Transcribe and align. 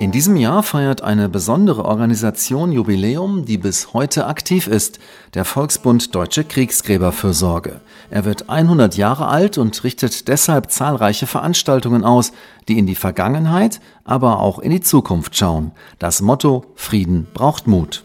In 0.00 0.12
diesem 0.12 0.36
Jahr 0.36 0.62
feiert 0.62 1.02
eine 1.02 1.28
besondere 1.28 1.84
Organisation 1.84 2.72
Jubiläum, 2.72 3.44
die 3.44 3.58
bis 3.58 3.92
heute 3.92 4.26
aktiv 4.28 4.66
ist, 4.66 4.98
der 5.34 5.44
Volksbund 5.44 6.14
Deutsche 6.14 6.42
Kriegsgräberfürsorge. 6.42 7.82
Er 8.08 8.24
wird 8.24 8.48
100 8.48 8.96
Jahre 8.96 9.26
alt 9.26 9.58
und 9.58 9.84
richtet 9.84 10.28
deshalb 10.28 10.70
zahlreiche 10.70 11.26
Veranstaltungen 11.26 12.02
aus, 12.02 12.32
die 12.66 12.78
in 12.78 12.86
die 12.86 12.94
Vergangenheit, 12.94 13.82
aber 14.02 14.40
auch 14.40 14.58
in 14.58 14.70
die 14.70 14.80
Zukunft 14.80 15.36
schauen. 15.36 15.72
Das 15.98 16.22
Motto 16.22 16.64
Frieden 16.76 17.26
braucht 17.34 17.66
Mut. 17.66 18.02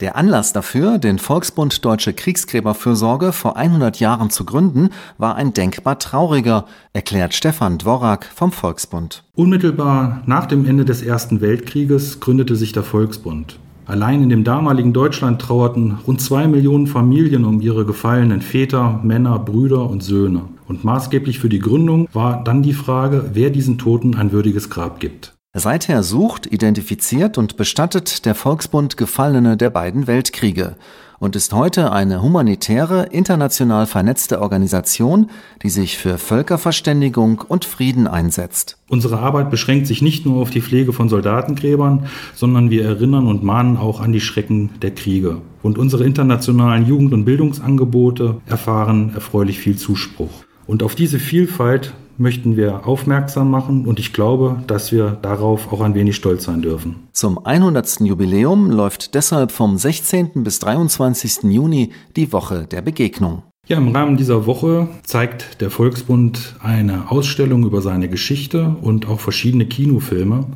Der 0.00 0.14
Anlass 0.14 0.52
dafür, 0.52 0.98
den 0.98 1.18
Volksbund 1.18 1.84
Deutsche 1.84 2.12
Kriegsgräberfürsorge 2.12 3.32
vor 3.32 3.56
100 3.56 3.98
Jahren 3.98 4.30
zu 4.30 4.44
gründen, 4.44 4.90
war 5.18 5.34
ein 5.34 5.52
denkbar 5.52 5.98
trauriger, 5.98 6.66
erklärt 6.92 7.34
Stefan 7.34 7.78
Dvorak 7.78 8.24
vom 8.32 8.52
Volksbund. 8.52 9.24
Unmittelbar 9.34 10.22
nach 10.24 10.46
dem 10.46 10.66
Ende 10.66 10.84
des 10.84 11.02
Ersten 11.02 11.40
Weltkrieges 11.40 12.20
gründete 12.20 12.54
sich 12.54 12.70
der 12.70 12.84
Volksbund. 12.84 13.58
Allein 13.86 14.22
in 14.22 14.28
dem 14.28 14.44
damaligen 14.44 14.92
Deutschland 14.92 15.42
trauerten 15.42 15.98
rund 16.06 16.20
zwei 16.20 16.46
Millionen 16.46 16.86
Familien 16.86 17.44
um 17.44 17.60
ihre 17.60 17.84
gefallenen 17.84 18.40
Väter, 18.40 19.00
Männer, 19.02 19.40
Brüder 19.40 19.90
und 19.90 20.04
Söhne. 20.04 20.42
Und 20.68 20.84
maßgeblich 20.84 21.40
für 21.40 21.48
die 21.48 21.58
Gründung 21.58 22.06
war 22.12 22.44
dann 22.44 22.62
die 22.62 22.72
Frage, 22.72 23.30
wer 23.32 23.50
diesen 23.50 23.78
Toten 23.78 24.14
ein 24.14 24.30
würdiges 24.30 24.70
Grab 24.70 25.00
gibt. 25.00 25.37
Seither 25.54 26.02
sucht, 26.02 26.46
identifiziert 26.46 27.38
und 27.38 27.56
bestattet 27.56 28.26
der 28.26 28.34
Volksbund 28.34 28.98
Gefallene 28.98 29.56
der 29.56 29.70
beiden 29.70 30.06
Weltkriege 30.06 30.76
und 31.18 31.36
ist 31.36 31.54
heute 31.54 31.90
eine 31.90 32.20
humanitäre, 32.20 33.06
international 33.10 33.86
vernetzte 33.86 34.42
Organisation, 34.42 35.30
die 35.62 35.70
sich 35.70 35.96
für 35.96 36.18
Völkerverständigung 36.18 37.42
und 37.48 37.64
Frieden 37.64 38.06
einsetzt. 38.06 38.76
Unsere 38.88 39.20
Arbeit 39.20 39.50
beschränkt 39.50 39.86
sich 39.86 40.02
nicht 40.02 40.26
nur 40.26 40.42
auf 40.42 40.50
die 40.50 40.60
Pflege 40.60 40.92
von 40.92 41.08
Soldatengräbern, 41.08 42.06
sondern 42.34 42.68
wir 42.68 42.84
erinnern 42.84 43.26
und 43.26 43.42
mahnen 43.42 43.78
auch 43.78 44.00
an 44.00 44.12
die 44.12 44.20
Schrecken 44.20 44.70
der 44.82 44.94
Kriege. 44.94 45.40
Und 45.62 45.78
unsere 45.78 46.04
internationalen 46.04 46.86
Jugend- 46.86 47.14
und 47.14 47.24
Bildungsangebote 47.24 48.42
erfahren 48.46 49.12
erfreulich 49.14 49.58
viel 49.58 49.76
Zuspruch. 49.76 50.44
Und 50.66 50.82
auf 50.82 50.94
diese 50.94 51.18
Vielfalt 51.18 51.94
möchten 52.18 52.56
wir 52.56 52.86
aufmerksam 52.86 53.50
machen 53.50 53.86
und 53.86 53.98
ich 53.98 54.12
glaube, 54.12 54.62
dass 54.66 54.92
wir 54.92 55.18
darauf 55.22 55.72
auch 55.72 55.80
ein 55.80 55.94
wenig 55.94 56.16
stolz 56.16 56.44
sein 56.44 56.62
dürfen. 56.62 57.08
Zum 57.12 57.44
100. 57.44 58.00
Jubiläum 58.00 58.70
läuft 58.70 59.14
deshalb 59.14 59.52
vom 59.52 59.78
16. 59.78 60.42
bis 60.44 60.58
23. 60.58 61.44
Juni 61.44 61.92
die 62.16 62.32
Woche 62.32 62.66
der 62.70 62.82
Begegnung. 62.82 63.42
Ja, 63.66 63.76
im 63.76 63.94
Rahmen 63.94 64.16
dieser 64.16 64.46
Woche 64.46 64.88
zeigt 65.02 65.60
der 65.60 65.70
Volksbund 65.70 66.56
eine 66.60 67.10
Ausstellung 67.10 67.64
über 67.64 67.82
seine 67.82 68.08
Geschichte 68.08 68.76
und 68.80 69.06
auch 69.06 69.20
verschiedene 69.20 69.66
Kinofilme. 69.66 70.46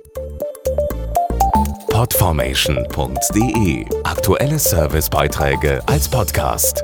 Podformation.de 1.92 3.86
Aktuelle 4.04 4.58
Servicebeiträge 4.58 5.84
als 5.86 6.10
Podcast. 6.10 6.84